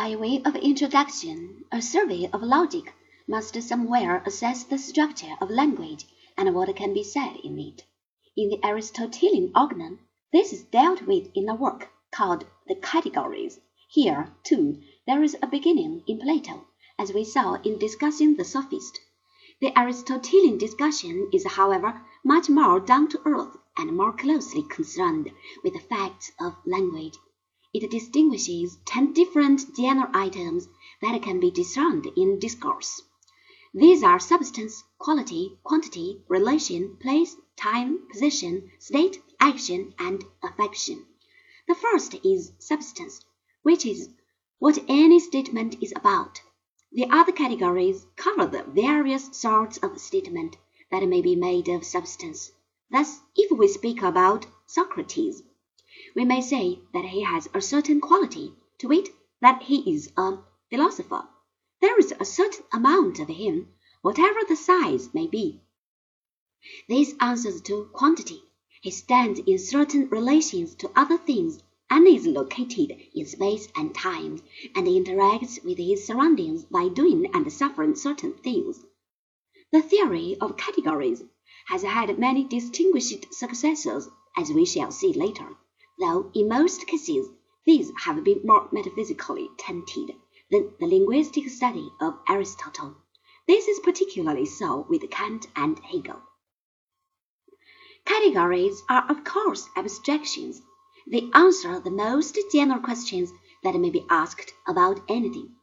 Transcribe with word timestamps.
By 0.00 0.14
way 0.14 0.40
of 0.44 0.54
introduction, 0.54 1.64
a 1.72 1.82
survey 1.82 2.30
of 2.32 2.40
logic 2.40 2.94
must 3.26 3.60
somewhere 3.60 4.22
assess 4.24 4.62
the 4.62 4.78
structure 4.78 5.34
of 5.40 5.50
language 5.50 6.06
and 6.36 6.54
what 6.54 6.76
can 6.76 6.94
be 6.94 7.02
said 7.02 7.34
in 7.42 7.58
it. 7.58 7.82
In 8.36 8.48
the 8.48 8.64
Aristotelian 8.64 9.50
organon, 9.56 9.98
this 10.32 10.52
is 10.52 10.62
dealt 10.62 11.02
with 11.02 11.32
in 11.34 11.48
a 11.48 11.56
work 11.56 11.90
called 12.12 12.44
the 12.68 12.76
Categories. 12.76 13.58
Here, 13.88 14.32
too, 14.44 14.80
there 15.04 15.24
is 15.24 15.36
a 15.42 15.48
beginning 15.48 16.04
in 16.06 16.20
Plato, 16.20 16.68
as 16.96 17.12
we 17.12 17.24
saw 17.24 17.54
in 17.54 17.76
discussing 17.80 18.36
the 18.36 18.44
Sophist. 18.44 19.00
The 19.60 19.76
Aristotelian 19.76 20.58
discussion 20.58 21.28
is, 21.32 21.44
however, 21.44 22.02
much 22.24 22.48
more 22.48 22.78
down 22.78 23.08
to 23.08 23.20
earth 23.24 23.56
and 23.76 23.96
more 23.96 24.12
closely 24.12 24.62
concerned 24.62 25.32
with 25.64 25.72
the 25.72 25.80
facts 25.80 26.30
of 26.38 26.54
language. 26.64 27.16
It 27.80 27.92
distinguishes 27.92 28.76
ten 28.86 29.12
different 29.12 29.76
general 29.76 30.08
items 30.12 30.66
that 31.00 31.22
can 31.22 31.38
be 31.38 31.52
discerned 31.52 32.08
in 32.16 32.40
discourse. 32.40 33.02
These 33.72 34.02
are 34.02 34.18
substance, 34.18 34.82
quality, 34.98 35.56
quantity, 35.62 36.24
relation, 36.26 36.96
place, 36.96 37.36
time, 37.56 38.00
position, 38.10 38.72
state, 38.80 39.22
action, 39.38 39.94
and 39.96 40.24
affection. 40.42 41.06
The 41.68 41.76
first 41.76 42.16
is 42.24 42.50
substance, 42.58 43.24
which 43.62 43.86
is 43.86 44.08
what 44.58 44.82
any 44.88 45.20
statement 45.20 45.80
is 45.80 45.92
about. 45.94 46.40
The 46.90 47.06
other 47.08 47.30
categories 47.30 48.04
cover 48.16 48.46
the 48.46 48.64
various 48.64 49.36
sorts 49.36 49.78
of 49.78 50.00
statement 50.00 50.56
that 50.90 51.06
may 51.06 51.22
be 51.22 51.36
made 51.36 51.68
of 51.68 51.84
substance. 51.84 52.50
Thus, 52.90 53.20
if 53.36 53.56
we 53.56 53.68
speak 53.68 54.02
about 54.02 54.46
Socrates, 54.66 55.44
we 56.14 56.24
may 56.24 56.40
say 56.40 56.78
that 56.92 57.06
he 57.06 57.22
has 57.22 57.48
a 57.52 57.60
certain 57.60 58.00
quality, 58.00 58.52
to 58.78 58.86
wit, 58.86 59.08
that 59.40 59.64
he 59.64 59.92
is 59.92 60.12
a 60.16 60.38
philosopher. 60.70 61.26
There 61.80 61.98
is 61.98 62.14
a 62.20 62.24
certain 62.24 62.64
amount 62.72 63.18
of 63.18 63.26
him, 63.26 63.72
whatever 64.02 64.38
the 64.48 64.54
size 64.54 65.12
may 65.12 65.26
be. 65.26 65.60
This 66.88 67.14
answers 67.20 67.60
to 67.62 67.90
quantity. 67.92 68.42
He 68.80 68.92
stands 68.92 69.40
in 69.40 69.58
certain 69.58 70.08
relations 70.08 70.76
to 70.76 70.92
other 70.94 71.18
things 71.18 71.60
and 71.90 72.06
is 72.06 72.26
located 72.28 72.96
in 73.12 73.26
space 73.26 73.66
and 73.74 73.92
time, 73.92 74.40
and 74.76 74.86
interacts 74.86 75.64
with 75.64 75.78
his 75.78 76.06
surroundings 76.06 76.64
by 76.64 76.88
doing 76.88 77.28
and 77.34 77.52
suffering 77.52 77.96
certain 77.96 78.34
things. 78.34 78.84
The 79.72 79.82
theory 79.82 80.36
of 80.40 80.56
categories 80.56 81.24
has 81.66 81.82
had 81.82 82.18
many 82.18 82.44
distinguished 82.44 83.34
successors, 83.34 84.08
as 84.36 84.52
we 84.52 84.64
shall 84.64 84.92
see 84.92 85.12
later, 85.12 85.56
though 85.98 86.30
in 86.34 86.48
most 86.48 86.86
cases 86.86 87.28
these 87.64 87.92
have 88.04 88.24
been 88.24 88.40
more 88.44 88.68
metaphysically 88.72 89.48
tinted 89.58 90.12
than 90.50 90.72
the 90.80 90.86
linguistic 90.86 91.48
study 91.48 91.90
of 92.00 92.18
Aristotle. 92.28 92.96
This 93.46 93.68
is 93.68 93.80
particularly 93.80 94.46
so 94.46 94.86
with 94.88 95.08
Kant 95.10 95.46
and 95.56 95.78
Hegel. 95.80 96.22
Categories 98.04 98.82
are 98.88 99.10
of 99.10 99.24
course 99.24 99.68
abstractions 99.76 100.62
they 101.10 101.30
answer 101.32 101.80
the 101.80 101.90
most 101.90 102.38
general 102.52 102.80
questions 102.80 103.32
that 103.62 103.74
may 103.74 103.88
be 103.88 104.04
asked 104.10 104.52
about 104.66 105.00
anything. 105.08 105.54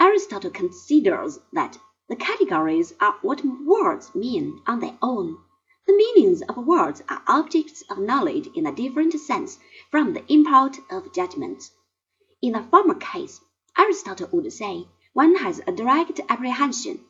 Aristotle 0.00 0.50
considers 0.50 1.38
that 1.52 1.78
the 2.08 2.16
categories 2.16 2.92
are 3.00 3.14
what 3.22 3.44
words 3.44 4.12
mean 4.16 4.60
on 4.66 4.80
their 4.80 4.98
own. 5.00 5.38
Meanings 6.02 6.40
of 6.40 6.56
words 6.56 7.02
are 7.10 7.22
objects 7.26 7.82
of 7.90 7.98
knowledge 7.98 8.48
in 8.54 8.64
a 8.64 8.74
different 8.74 9.12
sense 9.20 9.58
from 9.90 10.14
the 10.14 10.24
import 10.32 10.78
of 10.90 11.12
judgments. 11.12 11.72
In 12.40 12.54
the 12.54 12.62
former 12.62 12.94
case, 12.94 13.38
Aristotle 13.76 14.30
would 14.32 14.50
say 14.50 14.88
one 15.12 15.34
has 15.34 15.60
a 15.66 15.72
direct 15.72 16.18
apprehension. 16.30 17.04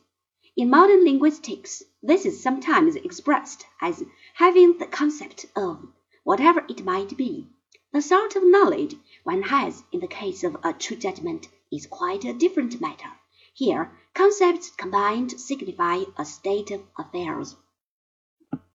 In 0.57 0.69
modern 0.69 1.05
linguistics, 1.05 1.81
this 2.03 2.25
is 2.25 2.43
sometimes 2.43 2.97
expressed 2.97 3.65
as 3.79 4.03
having 4.33 4.77
the 4.77 4.87
concept 4.87 5.45
of, 5.55 5.87
whatever 6.25 6.65
it 6.67 6.83
might 6.83 7.15
be. 7.15 7.47
The 7.93 8.01
sort 8.01 8.35
of 8.35 8.43
knowledge 8.43 8.97
one 9.23 9.43
has 9.43 9.85
in 9.93 10.01
the 10.01 10.07
case 10.07 10.43
of 10.43 10.57
a 10.65 10.73
true 10.73 10.97
judgment 10.97 11.47
is 11.71 11.87
quite 11.87 12.25
a 12.25 12.33
different 12.33 12.81
matter. 12.81 13.11
Here 13.53 13.97
concepts 14.13 14.69
combined 14.69 15.39
signify 15.39 16.03
a 16.17 16.25
state 16.25 16.71
of 16.71 16.83
affairs. 16.97 17.55